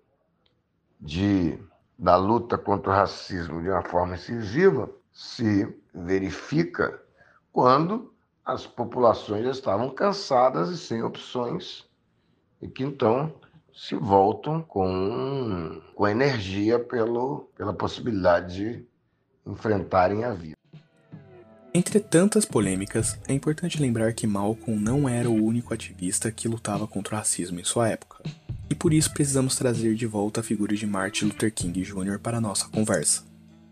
de, 1.03 1.59
da 1.99 2.15
luta 2.15 2.57
contra 2.57 2.91
o 2.91 2.95
racismo 2.95 3.61
de 3.61 3.69
uma 3.69 3.83
forma 3.83 4.15
incisiva 4.15 4.89
se 5.11 5.67
verifica 5.93 6.99
quando 7.51 8.13
as 8.45 8.65
populações 8.65 9.45
estavam 9.45 9.89
cansadas 9.89 10.69
e 10.69 10.77
sem 10.77 11.03
opções 11.03 11.85
e 12.61 12.67
que 12.69 12.83
então 12.83 13.33
se 13.73 13.95
voltam 13.95 14.61
com, 14.61 15.81
com 15.93 16.07
energia 16.07 16.79
pelo, 16.79 17.49
pela 17.55 17.73
possibilidade 17.73 18.77
de 18.77 18.87
enfrentarem 19.45 20.23
a 20.23 20.33
vida. 20.33 20.57
Entre 21.75 21.99
tantas 21.99 22.45
polêmicas, 22.45 23.17
é 23.27 23.33
importante 23.33 23.81
lembrar 23.81 24.13
que 24.13 24.27
Malcolm 24.27 24.79
não 24.79 25.09
era 25.09 25.27
o 25.27 25.43
único 25.43 25.73
ativista 25.73 26.31
que 26.31 26.47
lutava 26.47 26.85
contra 26.85 27.15
o 27.15 27.17
racismo 27.17 27.59
em 27.59 27.63
sua 27.63 27.89
época 27.89 28.21
e 28.69 28.75
por 28.75 28.93
isso 28.93 29.11
precisamos 29.11 29.55
trazer 29.55 29.95
de 29.95 30.05
volta 30.05 30.41
a 30.41 30.43
figura 30.43 30.75
de 30.75 30.85
Martin 30.85 31.25
Luther 31.25 31.51
King 31.51 31.81
Jr. 31.81 32.19
para 32.19 32.39
nossa 32.39 32.67
conversa. 32.69 33.23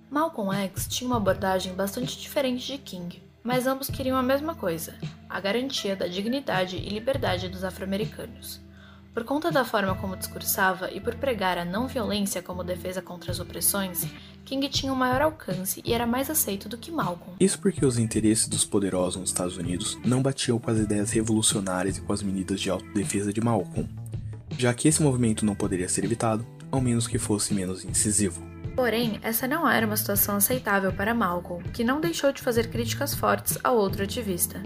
Malcolm 0.09 0.51
X 0.51 0.87
tinha 0.87 1.07
uma 1.07 1.17
abordagem 1.17 1.73
bastante 1.75 2.19
diferente 2.19 2.65
de 2.65 2.79
King, 2.79 3.21
mas 3.43 3.67
ambos 3.67 3.87
queriam 3.87 4.17
a 4.17 4.23
mesma 4.23 4.55
coisa: 4.55 4.95
a 5.29 5.39
garantia 5.39 5.95
da 5.95 6.07
dignidade 6.07 6.77
e 6.77 6.89
liberdade 6.89 7.49
dos 7.49 7.63
afro-americanos. 7.63 8.59
Por 9.13 9.25
conta 9.25 9.51
da 9.51 9.65
forma 9.65 9.93
como 9.95 10.15
discursava 10.15 10.89
e 10.89 10.99
por 10.99 11.15
pregar 11.15 11.57
a 11.57 11.65
não 11.65 11.87
violência 11.87 12.41
como 12.41 12.63
defesa 12.63 13.01
contra 13.01 13.31
as 13.31 13.39
opressões, 13.39 14.07
King 14.45 14.67
tinha 14.69 14.91
um 14.91 14.95
maior 14.95 15.21
alcance 15.21 15.81
e 15.85 15.93
era 15.93 16.05
mais 16.05 16.29
aceito 16.29 16.67
do 16.67 16.77
que 16.77 16.91
Malcolm. 16.91 17.35
Isso 17.39 17.59
porque 17.59 17.85
os 17.85 17.97
interesses 17.97 18.47
dos 18.47 18.65
poderosos 18.65 19.19
nos 19.19 19.29
Estados 19.29 19.57
Unidos 19.57 19.97
não 20.03 20.21
batiam 20.21 20.59
com 20.59 20.69
as 20.69 20.79
ideias 20.79 21.11
revolucionárias 21.11 21.97
e 21.97 22.01
com 22.01 22.11
as 22.11 22.21
medidas 22.21 22.59
de 22.59 22.69
autodefesa 22.69 23.31
de 23.31 23.41
Malcolm, 23.41 23.87
já 24.57 24.73
que 24.73 24.87
esse 24.87 25.01
movimento 25.01 25.45
não 25.45 25.55
poderia 25.55 25.87
ser 25.87 26.03
evitado, 26.03 26.45
ao 26.71 26.81
menos 26.81 27.07
que 27.07 27.17
fosse 27.17 27.53
menos 27.53 27.83
incisivo. 27.85 28.41
Porém, 28.75 29.19
essa 29.21 29.47
não 29.47 29.69
era 29.69 29.85
uma 29.85 29.97
situação 29.97 30.37
aceitável 30.37 30.93
para 30.93 31.13
Malcolm, 31.13 31.63
que 31.71 31.83
não 31.83 31.99
deixou 31.99 32.31
de 32.31 32.41
fazer 32.41 32.69
críticas 32.69 33.13
fortes 33.13 33.57
ao 33.63 33.75
outro 33.75 34.03
ativista. 34.03 34.61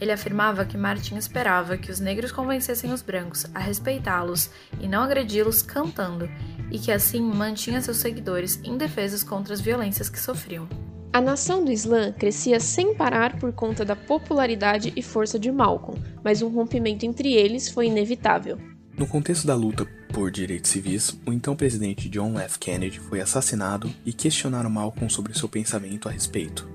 Ele 0.00 0.10
afirmava 0.10 0.64
que 0.64 0.76
Martin 0.76 1.16
esperava 1.16 1.76
que 1.76 1.90
os 1.90 2.00
negros 2.00 2.32
convencessem 2.32 2.92
os 2.92 3.00
brancos 3.00 3.46
a 3.54 3.60
respeitá-los 3.60 4.50
e 4.80 4.88
não 4.88 5.02
agredi-los 5.02 5.62
cantando, 5.62 6.28
e 6.70 6.78
que 6.78 6.92
assim 6.92 7.20
mantinha 7.20 7.80
seus 7.80 7.98
seguidores 7.98 8.60
indefesos 8.64 9.22
contra 9.22 9.54
as 9.54 9.60
violências 9.60 10.08
que 10.08 10.20
sofriam. 10.20 10.68
A 11.12 11.20
nação 11.20 11.64
do 11.64 11.70
Islã 11.70 12.12
crescia 12.12 12.58
sem 12.58 12.94
parar 12.94 13.38
por 13.38 13.52
conta 13.52 13.84
da 13.84 13.94
popularidade 13.94 14.92
e 14.96 15.02
força 15.02 15.38
de 15.38 15.52
Malcolm, 15.52 16.02
mas 16.24 16.42
um 16.42 16.48
rompimento 16.48 17.06
entre 17.06 17.32
eles 17.32 17.68
foi 17.68 17.86
inevitável. 17.86 18.58
No 18.98 19.06
contexto 19.06 19.46
da 19.46 19.54
luta 19.54 19.86
por 20.12 20.30
direitos 20.30 20.70
civis, 20.70 21.16
o 21.26 21.32
então 21.32 21.54
presidente 21.54 22.08
John 22.08 22.38
F. 22.38 22.58
Kennedy 22.58 22.98
foi 23.00 23.20
assassinado 23.20 23.92
e 24.04 24.12
questionaram 24.12 24.70
Malcolm 24.70 25.08
sobre 25.08 25.36
seu 25.38 25.48
pensamento 25.48 26.08
a 26.08 26.12
respeito. 26.12 26.68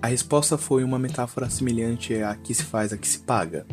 A 0.00 0.06
resposta 0.06 0.56
foi 0.56 0.84
uma 0.84 0.98
metáfora 0.98 1.50
semelhante 1.50 2.14
à 2.22 2.34
que 2.34 2.54
se 2.54 2.62
faz 2.62 2.92
a 2.92 2.96
que 2.96 3.08
se 3.08 3.18
paga, 3.18 3.66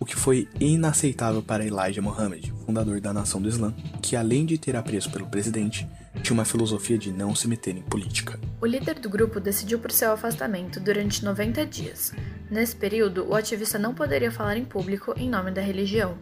o 0.00 0.04
que 0.06 0.16
foi 0.16 0.48
inaceitável 0.58 1.42
para 1.42 1.64
Elijah 1.64 2.00
Muhammad, 2.00 2.50
fundador 2.64 3.00
da 3.02 3.12
nação 3.12 3.40
do 3.40 3.48
Islã, 3.48 3.74
que 4.00 4.16
além 4.16 4.46
de 4.46 4.56
ter 4.56 4.74
apreço 4.74 5.10
pelo 5.10 5.26
presidente, 5.26 5.86
tinha 6.22 6.32
uma 6.32 6.46
filosofia 6.46 6.96
de 6.96 7.12
não 7.12 7.34
se 7.34 7.46
meter 7.46 7.76
em 7.76 7.82
política. 7.82 8.40
O 8.62 8.66
líder 8.66 8.98
do 8.98 9.10
grupo 9.10 9.38
decidiu 9.38 9.78
por 9.78 9.92
seu 9.92 10.10
afastamento 10.10 10.80
durante 10.80 11.22
90 11.22 11.66
dias. 11.66 12.14
Nesse 12.50 12.74
período, 12.74 13.28
o 13.28 13.34
ativista 13.34 13.78
não 13.78 13.94
poderia 13.94 14.32
falar 14.32 14.56
em 14.56 14.64
público 14.64 15.12
em 15.16 15.28
nome 15.28 15.50
da 15.50 15.60
religião, 15.60 16.16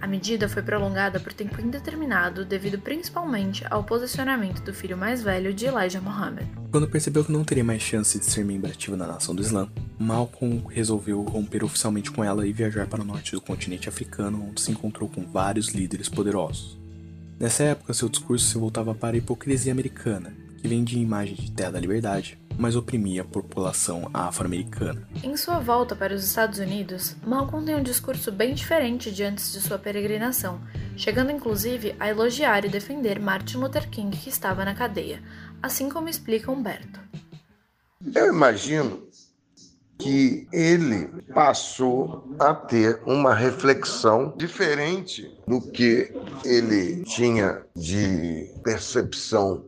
a 0.00 0.06
medida 0.06 0.48
foi 0.48 0.62
prolongada 0.62 1.18
por 1.18 1.32
tempo 1.32 1.60
indeterminado 1.60 2.44
devido 2.44 2.78
principalmente 2.78 3.64
ao 3.70 3.84
posicionamento 3.84 4.62
do 4.62 4.74
filho 4.74 4.96
mais 4.96 5.22
velho 5.22 5.54
de 5.54 5.66
Elijah 5.66 6.00
Muhammad. 6.00 6.46
Quando 6.70 6.88
percebeu 6.88 7.24
que 7.24 7.32
não 7.32 7.44
teria 7.44 7.64
mais 7.64 7.80
chance 7.80 8.18
de 8.18 8.24
ser 8.24 8.44
membro 8.44 8.70
ativo 8.70 8.96
na 8.96 9.06
nação 9.06 9.34
do 9.34 9.42
Islã, 9.42 9.68
Malcolm 9.98 10.62
resolveu 10.68 11.22
romper 11.22 11.64
oficialmente 11.64 12.10
com 12.10 12.22
ela 12.22 12.46
e 12.46 12.52
viajar 12.52 12.86
para 12.86 13.02
o 13.02 13.04
norte 13.04 13.32
do 13.32 13.40
continente 13.40 13.88
africano, 13.88 14.48
onde 14.48 14.60
se 14.60 14.70
encontrou 14.70 15.08
com 15.08 15.24
vários 15.24 15.68
líderes 15.68 16.08
poderosos. 16.08 16.78
Nessa 17.38 17.64
época, 17.64 17.94
seu 17.94 18.08
discurso 18.08 18.46
se 18.46 18.58
voltava 18.58 18.94
para 18.94 19.16
a 19.16 19.18
hipocrisia 19.18 19.72
americana, 19.72 20.34
que 20.58 20.68
vendia 20.68 21.00
imagem 21.00 21.34
de 21.34 21.50
terra 21.50 21.72
da 21.72 21.80
liberdade, 21.80 22.38
mas 22.58 22.76
oprimia 22.76 23.22
a 23.22 23.24
população 23.24 24.10
afro-americana. 24.12 25.06
Em 25.22 25.36
sua 25.36 25.58
volta 25.58 25.94
para 25.96 26.14
os 26.14 26.24
Estados 26.24 26.58
Unidos, 26.58 27.16
Malcolm 27.26 27.64
tem 27.64 27.76
um 27.76 27.82
discurso 27.82 28.30
bem 28.30 28.54
diferente 28.54 29.10
de 29.10 29.22
antes 29.22 29.52
de 29.52 29.60
sua 29.60 29.78
peregrinação, 29.78 30.60
chegando 30.96 31.32
inclusive 31.32 31.94
a 31.98 32.08
elogiar 32.08 32.64
e 32.64 32.68
defender 32.68 33.18
Martin 33.18 33.58
Luther 33.58 33.88
King 33.88 34.16
que 34.16 34.28
estava 34.28 34.64
na 34.64 34.74
cadeia, 34.74 35.22
assim 35.62 35.88
como 35.88 36.08
explica 36.08 36.50
Humberto. 36.50 37.00
Eu 38.14 38.32
imagino 38.32 39.02
que 39.98 40.46
ele 40.52 41.06
passou 41.32 42.28
a 42.38 42.54
ter 42.54 43.00
uma 43.06 43.34
reflexão 43.34 44.34
diferente 44.36 45.32
do 45.46 45.60
que 45.60 46.12
ele 46.44 47.02
tinha 47.04 47.62
de 47.74 48.50
percepção 48.62 49.64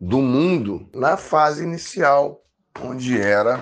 do 0.00 0.18
mundo 0.18 0.88
na 0.94 1.16
fase 1.16 1.62
inicial, 1.62 2.42
onde 2.80 3.20
era 3.20 3.60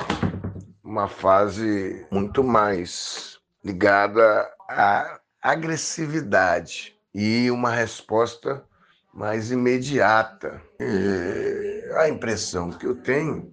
uma 0.82 1.08
fase 1.08 2.06
muito 2.10 2.42
mais 2.42 3.38
ligada 3.64 4.50
à 4.68 5.20
agressividade 5.40 6.94
e 7.14 7.50
uma 7.50 7.70
resposta 7.70 8.64
mais 9.12 9.50
imediata. 9.50 10.62
E 10.80 11.92
a 11.96 12.08
impressão 12.08 12.70
que 12.70 12.86
eu 12.86 12.94
tenho 12.94 13.52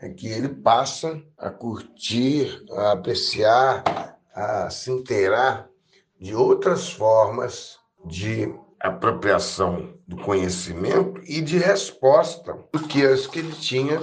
é 0.00 0.08
que 0.08 0.28
ele 0.28 0.48
passa 0.48 1.20
a 1.36 1.50
curtir, 1.50 2.64
a 2.72 2.92
apreciar, 2.92 3.84
a 4.34 4.70
se 4.70 4.90
inteirar 4.90 5.68
de 6.18 6.34
outras 6.34 6.90
formas 6.90 7.78
de 8.06 8.54
apropriação 8.80 9.94
do 10.06 10.16
conhecimento 10.16 11.20
e 11.24 11.40
de 11.40 11.58
resposta 11.58 12.56
do 12.72 12.80
que 12.80 13.04
as 13.04 13.26
que 13.26 13.40
ele 13.40 13.52
tinha 13.52 14.00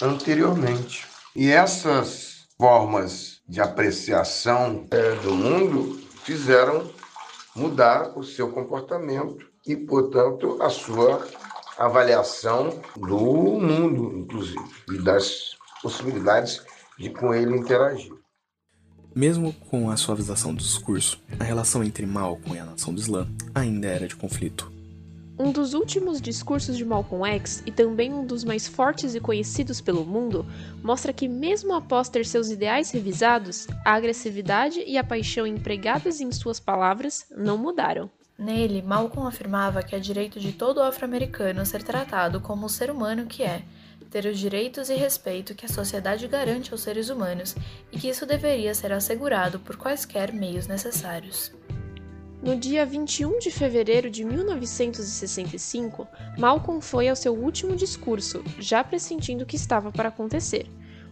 anteriormente. 0.00 1.06
E 1.34 1.50
essas 1.50 2.46
formas 2.58 3.40
de 3.48 3.60
apreciação 3.60 4.86
é, 4.90 5.14
do 5.16 5.34
mundo 5.34 6.00
fizeram 6.22 6.90
mudar 7.54 8.16
o 8.16 8.22
seu 8.22 8.50
comportamento 8.50 9.38
e, 9.66 9.76
portanto, 9.76 10.58
a 10.62 10.70
sua 10.70 11.26
avaliação 11.76 12.80
do 12.96 13.18
mundo, 13.18 14.16
inclusive, 14.16 14.64
e 14.90 14.98
das 14.98 15.56
possibilidades 15.82 16.62
de 16.98 17.10
com 17.10 17.34
ele 17.34 17.56
interagir. 17.56 18.21
Mesmo 19.14 19.52
com 19.68 19.90
a 19.90 19.96
suavização 19.96 20.54
do 20.54 20.62
discurso, 20.62 21.20
a 21.38 21.44
relação 21.44 21.84
entre 21.84 22.06
Malcolm 22.06 22.56
e 22.56 22.58
a 22.58 22.64
nação 22.64 22.94
do 22.94 23.00
Islã 23.00 23.28
ainda 23.54 23.86
era 23.86 24.08
de 24.08 24.16
conflito. 24.16 24.72
Um 25.38 25.50
dos 25.50 25.74
últimos 25.74 26.20
discursos 26.20 26.76
de 26.76 26.84
Malcolm 26.84 27.26
X, 27.26 27.62
e 27.66 27.72
também 27.72 28.12
um 28.12 28.24
dos 28.24 28.44
mais 28.44 28.66
fortes 28.66 29.14
e 29.14 29.20
conhecidos 29.20 29.80
pelo 29.80 30.04
mundo, 30.04 30.46
mostra 30.82 31.12
que, 31.12 31.26
mesmo 31.26 31.74
após 31.74 32.08
ter 32.08 32.24
seus 32.24 32.48
ideais 32.48 32.90
revisados, 32.90 33.66
a 33.84 33.92
agressividade 33.92 34.82
e 34.86 34.96
a 34.96 35.04
paixão 35.04 35.46
empregadas 35.46 36.20
em 36.20 36.30
suas 36.30 36.60
palavras 36.60 37.26
não 37.36 37.58
mudaram. 37.58 38.10
Nele, 38.38 38.82
Malcolm 38.82 39.26
afirmava 39.26 39.82
que 39.82 39.94
é 39.94 39.98
direito 39.98 40.40
de 40.40 40.52
todo 40.52 40.82
afro-americano 40.82 41.66
ser 41.66 41.82
tratado 41.82 42.40
como 42.40 42.66
o 42.66 42.70
ser 42.70 42.90
humano 42.90 43.26
que 43.26 43.42
é, 43.42 43.62
ter 44.12 44.26
os 44.26 44.38
direitos 44.38 44.90
e 44.90 44.94
respeito 44.94 45.54
que 45.54 45.64
a 45.64 45.68
sociedade 45.68 46.28
garante 46.28 46.70
aos 46.70 46.82
seres 46.82 47.08
humanos 47.08 47.56
e 47.90 47.98
que 47.98 48.10
isso 48.10 48.26
deveria 48.26 48.74
ser 48.74 48.92
assegurado 48.92 49.58
por 49.58 49.76
quaisquer 49.76 50.34
meios 50.34 50.66
necessários. 50.66 51.50
No 52.42 52.54
dia 52.54 52.84
21 52.84 53.38
de 53.38 53.50
fevereiro 53.50 54.10
de 54.10 54.22
1965, 54.22 56.06
Malcolm 56.36 56.82
foi 56.82 57.08
ao 57.08 57.16
seu 57.16 57.32
último 57.32 57.74
discurso, 57.74 58.44
já 58.58 58.84
pressentindo 58.84 59.44
o 59.44 59.46
que 59.46 59.56
estava 59.56 59.90
para 59.90 60.10
acontecer. 60.10 60.66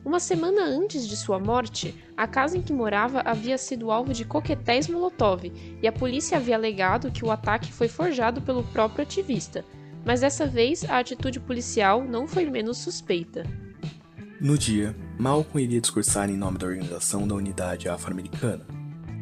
Uma 0.04 0.20
semana 0.20 0.62
antes 0.62 1.08
de 1.08 1.16
sua 1.16 1.38
morte, 1.38 1.94
a 2.16 2.26
casa 2.26 2.58
em 2.58 2.62
que 2.62 2.72
morava 2.72 3.22
havia 3.24 3.56
sido 3.56 3.90
alvo 3.90 4.12
de 4.12 4.26
coquetéis 4.26 4.88
Molotov 4.88 5.44
e 5.82 5.86
a 5.86 5.92
polícia 5.92 6.36
havia 6.36 6.56
alegado 6.56 7.10
que 7.10 7.24
o 7.24 7.30
ataque 7.30 7.72
foi 7.72 7.88
forjado 7.88 8.42
pelo 8.42 8.64
próprio 8.64 9.02
ativista, 9.02 9.64
mas 10.04 10.20
dessa 10.20 10.46
vez 10.46 10.84
a 10.84 10.98
atitude 10.98 11.40
policial 11.40 12.04
não 12.04 12.26
foi 12.26 12.44
menos 12.46 12.78
suspeita. 12.78 13.44
No 14.40 14.56
dia, 14.56 14.96
Malcolm 15.18 15.62
iria 15.62 15.80
discursar 15.80 16.30
em 16.30 16.36
nome 16.36 16.56
da 16.56 16.66
Organização 16.66 17.28
da 17.28 17.34
Unidade 17.34 17.88
Afro-Americana. 17.88 18.64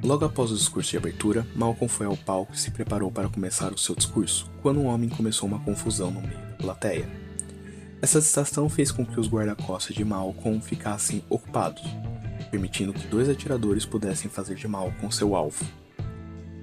Logo 0.02 0.24
após 0.24 0.52
o 0.52 0.56
discurso 0.56 0.92
de 0.92 0.96
abertura, 0.96 1.44
Malcolm 1.56 1.88
foi 1.88 2.06
ao 2.06 2.16
palco 2.16 2.54
e 2.54 2.58
se 2.58 2.70
preparou 2.70 3.10
para 3.10 3.28
começar 3.28 3.72
o 3.72 3.78
seu 3.78 3.96
discurso, 3.96 4.48
quando 4.62 4.78
um 4.78 4.86
homem 4.86 5.08
começou 5.08 5.48
uma 5.48 5.58
confusão 5.58 6.12
no 6.12 6.20
meio 6.20 6.38
da 6.38 6.56
plateia. 6.56 7.08
Essa 8.00 8.20
distração 8.20 8.68
fez 8.68 8.92
com 8.92 9.04
que 9.04 9.18
os 9.18 9.28
guarda-costas 9.28 9.96
de 9.96 10.04
Malcolm 10.04 10.60
ficassem 10.60 11.24
ocupados, 11.28 11.82
permitindo 12.48 12.92
que 12.92 13.08
dois 13.08 13.28
atiradores 13.28 13.84
pudessem 13.84 14.30
fazer 14.30 14.54
de 14.54 14.68
Malcolm 14.68 15.10
seu 15.10 15.34
alvo. 15.34 15.64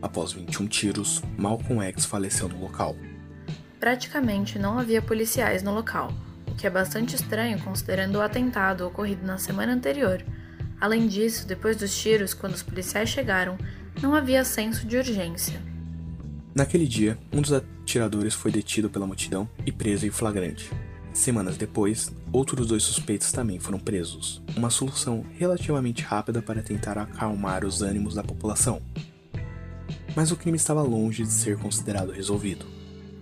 Após 0.02 0.32
21 0.32 0.68
tiros, 0.68 1.22
Malcolm 1.38 1.84
X 1.84 2.06
faleceu 2.06 2.48
no 2.48 2.62
local. 2.62 2.96
Praticamente 3.86 4.58
não 4.58 4.80
havia 4.80 5.00
policiais 5.00 5.62
no 5.62 5.72
local, 5.72 6.12
o 6.48 6.56
que 6.56 6.66
é 6.66 6.72
bastante 6.72 7.16
estranho 7.16 7.60
considerando 7.60 8.16
o 8.16 8.22
atentado 8.22 8.88
ocorrido 8.88 9.24
na 9.24 9.38
semana 9.38 9.74
anterior. 9.74 10.26
Além 10.82 11.08
disso, 11.08 11.46
depois 11.46 11.78
dos 11.78 11.96
tiros, 11.96 12.34
quando 12.34 12.56
os 12.56 12.64
policiais 12.64 13.10
chegaram, 13.10 13.56
não 14.02 14.16
havia 14.16 14.44
senso 14.44 14.88
de 14.88 14.98
urgência. 14.98 15.62
Naquele 16.56 16.88
dia, 16.88 17.16
um 17.32 17.40
dos 17.40 17.54
atiradores 17.54 18.34
foi 18.34 18.50
detido 18.50 18.90
pela 18.90 19.06
multidão 19.06 19.48
e 19.68 19.72
preso 19.72 20.08
em 20.08 20.10
flagrante. 20.10 20.72
Semanas 21.14 21.56
depois, 21.56 22.12
outros 22.34 22.66
dois 22.66 22.82
suspeitos 22.82 23.32
também 23.32 23.60
foram 23.60 23.78
presos, 23.78 24.42
uma 24.58 24.72
solução 24.72 25.24
relativamente 25.38 26.02
rápida 26.02 26.42
para 26.42 26.64
tentar 26.64 26.98
acalmar 26.98 27.64
os 27.64 27.84
ânimos 27.84 28.16
da 28.16 28.24
população. 28.24 28.82
Mas 30.16 30.32
o 30.32 30.36
crime 30.36 30.58
estava 30.58 30.82
longe 30.82 31.22
de 31.22 31.32
ser 31.32 31.56
considerado 31.60 32.12
resolvido. 32.12 32.75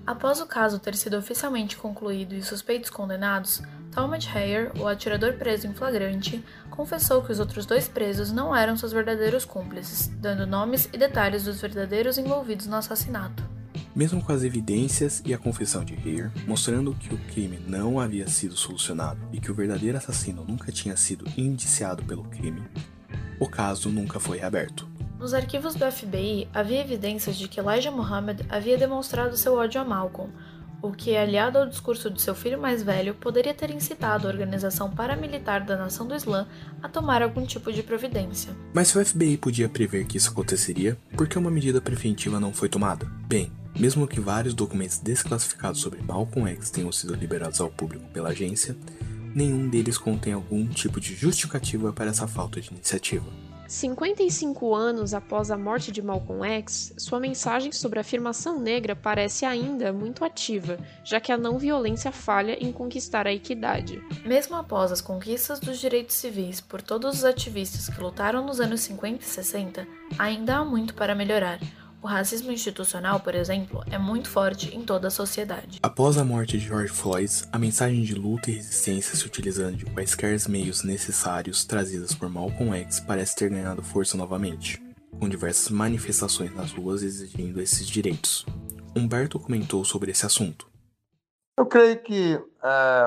Após 0.05 0.41
o 0.41 0.45
caso 0.45 0.79
ter 0.79 0.95
sido 0.95 1.17
oficialmente 1.17 1.77
concluído 1.77 2.35
e 2.35 2.39
os 2.39 2.47
suspeitos 2.47 2.89
condenados, 2.89 3.61
Talmadge 3.89 4.27
Hayer, 4.35 4.71
o 4.77 4.85
atirador 4.85 5.33
preso 5.33 5.65
em 5.65 5.73
flagrante, 5.73 6.43
confessou 6.69 7.21
que 7.21 7.31
os 7.31 7.39
outros 7.39 7.65
dois 7.65 7.87
presos 7.87 8.29
não 8.29 8.53
eram 8.53 8.75
seus 8.75 8.91
verdadeiros 8.91 9.45
cúmplices, 9.45 10.07
dando 10.19 10.45
nomes 10.45 10.89
e 10.91 10.97
detalhes 10.97 11.45
dos 11.45 11.61
verdadeiros 11.61 12.17
envolvidos 12.17 12.67
no 12.67 12.75
assassinato. 12.75 13.43
Mesmo 13.95 14.21
com 14.21 14.33
as 14.33 14.43
evidências 14.43 15.21
e 15.23 15.33
a 15.33 15.37
confissão 15.37 15.85
de 15.85 15.93
Hayer, 15.93 16.31
mostrando 16.45 16.95
que 16.95 17.13
o 17.13 17.17
crime 17.17 17.59
não 17.65 17.99
havia 17.99 18.27
sido 18.27 18.57
solucionado 18.57 19.21
e 19.31 19.39
que 19.39 19.51
o 19.51 19.55
verdadeiro 19.55 19.97
assassino 19.97 20.43
nunca 20.43 20.71
tinha 20.71 20.97
sido 20.97 21.25
indiciado 21.37 22.03
pelo 22.03 22.23
crime, 22.23 22.63
o 23.39 23.47
caso 23.47 23.89
nunca 23.89 24.19
foi 24.19 24.39
reaberto. 24.39 24.92
Nos 25.23 25.33
arquivos 25.33 25.73
do 25.73 25.89
FBI 25.89 26.49
havia 26.53 26.81
evidências 26.81 27.37
de 27.37 27.47
que 27.47 27.57
Elijah 27.57 27.89
Muhammad 27.89 28.41
havia 28.49 28.77
demonstrado 28.77 29.37
seu 29.37 29.55
ódio 29.55 29.79
a 29.79 29.85
Malcolm, 29.85 30.29
o 30.81 30.91
que, 30.91 31.15
aliado 31.15 31.57
ao 31.57 31.65
discurso 31.65 32.09
de 32.11 32.21
seu 32.21 32.35
filho 32.35 32.59
mais 32.59 32.83
velho, 32.83 33.13
poderia 33.13 33.53
ter 33.53 33.69
incitado 33.69 34.27
a 34.27 34.29
organização 34.29 34.91
paramilitar 34.91 35.65
da 35.65 35.77
Nação 35.77 36.05
do 36.05 36.13
Islã 36.13 36.45
a 36.81 36.89
tomar 36.89 37.21
algum 37.23 37.45
tipo 37.45 37.71
de 37.71 37.81
providência. 37.81 38.53
Mas 38.73 38.89
se 38.89 38.99
o 38.99 39.05
FBI 39.05 39.37
podia 39.37 39.69
prever 39.69 40.05
que 40.05 40.17
isso 40.17 40.29
aconteceria, 40.29 40.97
por 41.15 41.25
que 41.25 41.37
uma 41.37 41.49
medida 41.49 41.79
preventiva 41.79 42.37
não 42.37 42.51
foi 42.51 42.67
tomada? 42.67 43.09
Bem, 43.25 43.49
mesmo 43.79 44.05
que 44.05 44.19
vários 44.19 44.53
documentos 44.53 44.97
desclassificados 44.97 45.79
sobre 45.79 46.01
Malcolm 46.01 46.51
X 46.51 46.69
tenham 46.69 46.91
sido 46.91 47.15
liberados 47.15 47.61
ao 47.61 47.69
público 47.69 48.03
pela 48.11 48.31
agência, 48.31 48.75
nenhum 49.33 49.69
deles 49.69 49.97
contém 49.97 50.33
algum 50.33 50.67
tipo 50.67 50.99
de 50.99 51.15
justificativa 51.15 51.93
para 51.93 52.09
essa 52.09 52.27
falta 52.27 52.59
de 52.59 52.71
iniciativa. 52.71 53.52
55 53.73 54.75
anos 54.75 55.15
após 55.15 55.49
a 55.49 55.57
morte 55.57 55.91
de 55.91 55.99
Malcolm 55.99 56.45
X, 56.47 56.93
sua 56.95 57.19
mensagem 57.19 57.71
sobre 57.71 57.97
a 57.97 58.01
afirmação 58.01 58.59
negra 58.59 58.95
parece 58.95 59.45
ainda 59.45 59.91
muito 59.91 60.23
ativa, 60.23 60.77
já 61.03 61.19
que 61.19 61.31
a 61.31 61.37
não 61.37 61.57
violência 61.57 62.11
falha 62.11 62.55
em 62.63 62.71
conquistar 62.71 63.25
a 63.25 63.33
equidade. 63.33 63.99
Mesmo 64.23 64.55
após 64.55 64.91
as 64.91 65.01
conquistas 65.01 65.59
dos 65.59 65.79
direitos 65.79 66.15
civis 66.15 66.61
por 66.61 66.83
todos 66.83 67.15
os 67.17 67.25
ativistas 67.25 67.89
que 67.89 67.99
lutaram 67.99 68.45
nos 68.45 68.59
anos 68.59 68.81
50 68.81 69.23
e 69.23 69.27
60, 69.27 69.87
ainda 70.19 70.57
há 70.57 70.63
muito 70.63 70.93
para 70.93 71.15
melhorar. 71.15 71.59
O 72.03 72.07
racismo 72.07 72.51
institucional, 72.51 73.21
por 73.21 73.33
exemplo, 73.33 73.81
é 73.89 73.97
muito 73.97 74.29
forte 74.29 74.75
em 74.75 74.83
toda 74.83 75.07
a 75.07 75.09
sociedade. 75.09 75.79
Após 75.81 76.17
a 76.17 76.25
morte 76.25 76.57
de 76.57 76.65
George 76.67 76.91
Floyd, 76.91 77.31
a 77.49 77.57
mensagem 77.57 78.03
de 78.03 78.13
luta 78.13 78.51
e 78.51 78.55
resistência 78.55 79.15
se 79.15 79.25
utilizando 79.25 79.77
de 79.77 79.85
quaisquer 79.85 80.37
meios 80.49 80.83
necessários 80.83 81.63
trazidas 81.63 82.13
por 82.13 82.29
Malcolm 82.29 82.75
X 82.75 82.99
parece 82.99 83.37
ter 83.37 83.49
ganhado 83.49 83.81
força 83.81 84.17
novamente, 84.17 84.83
com 85.17 85.29
diversas 85.29 85.69
manifestações 85.69 86.53
nas 86.53 86.73
ruas 86.73 87.03
exigindo 87.03 87.61
esses 87.61 87.87
direitos. 87.87 88.45
Humberto 88.93 89.39
comentou 89.39 89.85
sobre 89.85 90.11
esse 90.11 90.25
assunto. 90.25 90.67
Eu 91.57 91.65
creio 91.65 92.03
que, 92.03 92.37
é, 92.61 93.05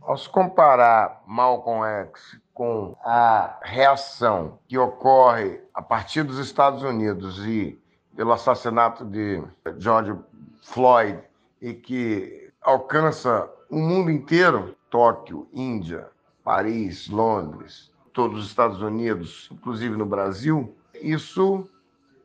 ao 0.00 0.16
se 0.16 0.30
comparar 0.30 1.22
Malcolm 1.26 1.84
X 1.84 2.40
com 2.54 2.96
a 3.04 3.58
reação 3.62 4.58
que 4.66 4.78
ocorre 4.78 5.60
a 5.74 5.82
partir 5.82 6.22
dos 6.22 6.38
Estados 6.38 6.82
Unidos 6.82 7.38
e 7.44 7.78
pelo 8.20 8.34
assassinato 8.34 9.02
de 9.02 9.42
George 9.78 10.14
Floyd 10.60 11.20
e 11.58 11.72
que 11.72 12.52
alcança 12.60 13.48
o 13.70 13.78
mundo 13.78 14.10
inteiro 14.10 14.76
Tóquio, 14.90 15.48
Índia, 15.54 16.06
Paris, 16.44 17.08
Londres, 17.08 17.90
todos 18.12 18.40
os 18.40 18.46
Estados 18.48 18.82
Unidos, 18.82 19.48
inclusive 19.50 19.96
no 19.96 20.04
Brasil 20.04 20.76
isso 21.00 21.66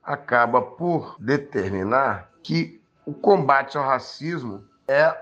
acaba 0.03 0.61
por 0.61 1.15
determinar 1.17 2.29
que 2.43 2.81
o 3.05 3.13
combate 3.13 3.77
ao 3.77 3.85
racismo 3.85 4.65
é 4.89 5.17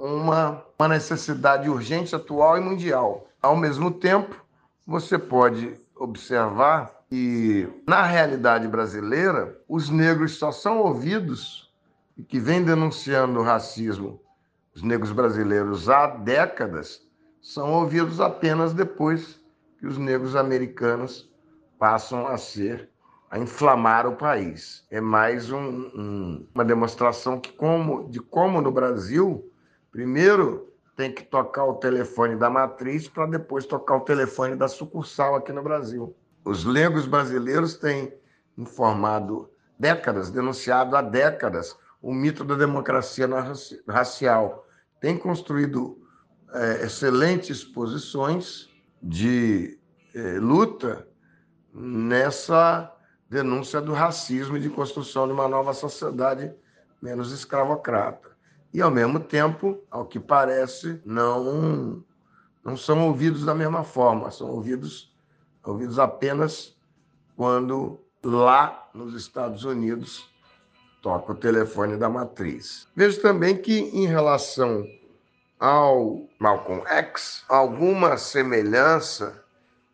uma, 0.00 0.64
uma 0.76 0.88
necessidade 0.88 1.70
urgente, 1.70 2.12
atual 2.16 2.58
e 2.58 2.60
mundial. 2.60 3.28
Ao 3.40 3.54
mesmo 3.54 3.92
tempo, 3.92 4.34
você 4.84 5.16
pode 5.16 5.80
observar 6.02 6.92
e, 7.10 7.68
na 7.86 8.02
realidade 8.02 8.66
brasileira, 8.66 9.56
os 9.68 9.88
negros 9.88 10.36
só 10.36 10.50
são 10.50 10.78
ouvidos 10.78 11.72
e 12.16 12.22
que 12.22 12.40
vem 12.40 12.64
denunciando 12.64 13.38
o 13.38 13.42
racismo, 13.42 14.20
os 14.74 14.82
negros 14.82 15.12
brasileiros 15.12 15.88
há 15.88 16.06
décadas, 16.08 17.06
são 17.40 17.72
ouvidos 17.72 18.20
apenas 18.20 18.72
depois 18.72 19.40
que 19.78 19.86
os 19.86 19.96
negros 19.98 20.34
americanos 20.34 21.30
passam 21.78 22.26
a 22.26 22.36
ser 22.36 22.88
a 23.30 23.38
inflamar 23.38 24.06
o 24.06 24.16
país. 24.16 24.84
É 24.90 25.00
mais 25.00 25.50
um, 25.50 25.58
um, 25.58 26.48
uma 26.54 26.64
demonstração 26.64 27.40
que 27.40 27.50
como, 27.52 28.08
de 28.10 28.20
como 28.20 28.60
no 28.60 28.70
Brasil, 28.70 29.50
primeiro 29.90 30.71
tem 30.96 31.12
que 31.12 31.22
tocar 31.22 31.64
o 31.64 31.74
telefone 31.74 32.36
da 32.36 32.50
matriz 32.50 33.08
para 33.08 33.26
depois 33.26 33.66
tocar 33.66 33.96
o 33.96 34.00
telefone 34.00 34.56
da 34.56 34.68
sucursal 34.68 35.34
aqui 35.34 35.52
no 35.52 35.62
Brasil. 35.62 36.14
Os 36.44 36.64
negros 36.64 37.06
brasileiros 37.06 37.74
têm 37.76 38.12
informado 38.58 39.50
décadas, 39.78 40.30
denunciado 40.30 40.96
há 40.96 41.02
décadas 41.02 41.76
o 42.00 42.12
mito 42.12 42.44
da 42.44 42.56
democracia 42.56 43.28
racial. 43.88 44.66
Tem 45.00 45.16
construído 45.16 45.98
é, 46.52 46.84
excelentes 46.84 47.64
posições 47.64 48.68
de 49.02 49.78
é, 50.14 50.38
luta 50.38 51.08
nessa 51.72 52.92
denúncia 53.30 53.80
do 53.80 53.92
racismo 53.92 54.56
e 54.56 54.60
de 54.60 54.68
construção 54.68 55.26
de 55.26 55.32
uma 55.32 55.48
nova 55.48 55.72
sociedade 55.72 56.52
menos 57.00 57.32
escravocrata. 57.32 58.31
E, 58.72 58.80
ao 58.80 58.90
mesmo 58.90 59.20
tempo, 59.20 59.78
ao 59.90 60.06
que 60.06 60.18
parece, 60.18 61.00
não, 61.04 62.02
não 62.64 62.76
são 62.76 63.06
ouvidos 63.06 63.44
da 63.44 63.54
mesma 63.54 63.84
forma, 63.84 64.30
são 64.30 64.50
ouvidos 64.50 65.12
ouvidos 65.64 65.98
apenas 65.98 66.76
quando 67.36 68.00
lá 68.22 68.88
nos 68.92 69.14
Estados 69.14 69.64
Unidos 69.64 70.28
toca 71.00 71.32
o 71.32 71.36
telefone 71.36 71.96
da 71.96 72.08
matriz. 72.08 72.88
Vejo 72.94 73.20
também 73.20 73.56
que, 73.56 73.78
em 73.78 74.06
relação 74.06 74.86
ao 75.58 76.28
Malcolm 76.38 76.82
X, 76.86 77.44
alguma 77.48 78.16
semelhança 78.16 79.42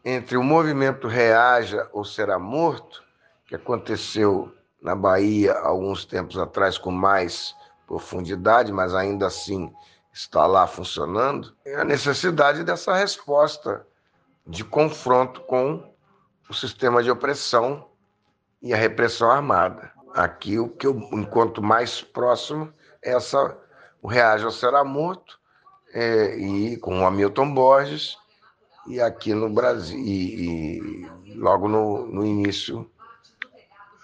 entre 0.04 0.36
o 0.36 0.42
movimento 0.42 1.08
Reaja 1.08 1.88
ou 1.92 2.04
Será 2.04 2.38
Morto, 2.38 3.02
que 3.46 3.54
aconteceu 3.54 4.52
na 4.82 4.94
Bahia 4.94 5.54
alguns 5.54 6.04
tempos 6.04 6.38
atrás 6.38 6.78
com 6.78 6.90
mais 6.90 7.54
profundidade, 7.88 8.70
mas 8.70 8.94
ainda 8.94 9.26
assim 9.26 9.72
está 10.12 10.46
lá 10.46 10.66
funcionando, 10.66 11.54
é 11.64 11.76
a 11.76 11.84
necessidade 11.84 12.62
dessa 12.62 12.94
resposta 12.94 13.86
de 14.46 14.62
confronto 14.62 15.40
com 15.42 15.82
o 16.48 16.54
sistema 16.54 17.02
de 17.02 17.10
opressão 17.10 17.88
e 18.60 18.74
a 18.74 18.76
repressão 18.76 19.30
armada. 19.30 19.90
Aqui 20.14 20.58
o 20.58 20.68
que 20.68 20.86
eu 20.86 20.96
encontro 21.12 21.62
mais 21.62 22.02
próximo 22.02 22.72
é 23.02 23.12
essa 23.12 23.56
o 24.02 24.08
Reage 24.08 24.44
ao 24.44 24.50
Será 24.50 24.84
Morto 24.84 25.38
é, 25.92 26.36
e 26.36 26.76
com 26.76 27.00
o 27.00 27.06
Hamilton 27.06 27.54
Borges 27.54 28.16
e 28.86 29.00
aqui 29.00 29.34
no 29.34 29.50
Brasil 29.50 29.98
e, 29.98 30.78
e 31.24 31.34
logo 31.34 31.68
no, 31.68 32.06
no 32.06 32.24
início 32.24 32.90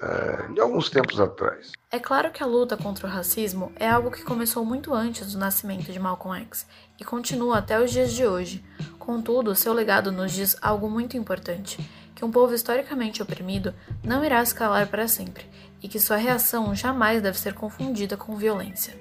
é, 0.04 0.52
de 0.52 0.60
alguns 0.60 0.90
tempos 0.90 1.18
atrás. 1.18 1.72
É 1.90 1.98
claro 1.98 2.30
que 2.30 2.42
a 2.42 2.46
luta 2.46 2.76
contra 2.76 3.06
o 3.06 3.10
racismo 3.10 3.72
é 3.76 3.88
algo 3.88 4.10
que 4.10 4.22
começou 4.22 4.64
muito 4.64 4.92
antes 4.92 5.32
do 5.32 5.38
nascimento 5.38 5.90
de 5.90 5.98
Malcolm 5.98 6.38
X 6.42 6.66
e 7.00 7.04
continua 7.04 7.58
até 7.58 7.82
os 7.82 7.90
dias 7.90 8.12
de 8.12 8.26
hoje. 8.26 8.62
Contudo, 8.98 9.54
seu 9.54 9.72
legado 9.72 10.12
nos 10.12 10.32
diz 10.32 10.56
algo 10.60 10.90
muito 10.90 11.16
importante: 11.16 11.78
que 12.14 12.24
um 12.24 12.30
povo 12.30 12.54
historicamente 12.54 13.22
oprimido 13.22 13.74
não 14.02 14.24
irá 14.24 14.42
escalar 14.42 14.86
para 14.88 15.08
sempre 15.08 15.46
e 15.82 15.88
que 15.88 15.98
sua 15.98 16.16
reação 16.16 16.74
jamais 16.74 17.22
deve 17.22 17.38
ser 17.38 17.54
confundida 17.54 18.16
com 18.16 18.36
violência. 18.36 18.94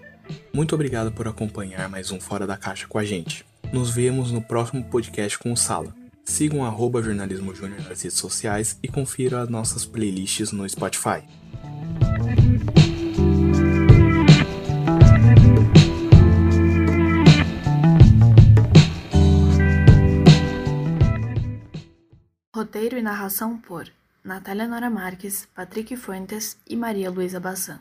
Muito 0.54 0.74
obrigado 0.74 1.12
por 1.12 1.28
acompanhar 1.28 1.89
mais 1.89 2.12
um 2.12 2.20
Fora 2.20 2.48
da 2.48 2.56
Caixa 2.56 2.88
com 2.88 2.98
a 2.98 3.04
gente. 3.04 3.46
Nos 3.72 3.89
vemos 3.89 4.32
no 4.32 4.42
próximo 4.42 4.84
podcast 4.86 5.38
com 5.38 5.52
o 5.52 5.58
Sala. 5.58 6.03
Sigam 6.25 6.63
arroba 6.63 7.01
Jornalismo 7.01 7.53
Júnior 7.53 7.79
nas 7.79 8.01
redes 8.01 8.13
sociais 8.13 8.79
e 8.81 8.88
confiram 8.88 9.39
as 9.39 9.49
nossas 9.49 9.86
playlists 9.86 10.51
no 10.51 10.67
Spotify. 10.67 11.21
Roteiro 22.55 22.97
e 22.97 23.01
narração 23.01 23.57
por 23.57 23.91
Natália 24.23 24.65
Nora 24.65 24.89
Marques, 24.89 25.45
Patrick 25.53 25.97
Fuentes 25.97 26.57
e 26.65 26.77
Maria 26.77 27.12
Luísa 27.12 27.39
Bassan. 27.39 27.79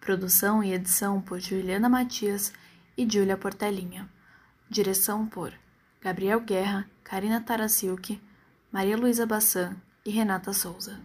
Produção 0.00 0.62
e 0.62 0.72
edição 0.72 1.20
por 1.20 1.40
Juliana 1.40 1.88
Matias 1.88 2.52
e 2.96 3.08
Júlia 3.08 3.36
Portelinha. 3.36 4.08
Direção 4.70 5.26
por 5.26 5.52
Gabriel 6.00 6.40
Guerra, 6.40 6.88
Karina 7.12 7.44
Tarasiuk, 7.44 8.18
Maria 8.72 8.96
Luísa 8.96 9.26
Bassan 9.26 9.76
e 10.02 10.10
Renata 10.10 10.54
Souza. 10.54 10.98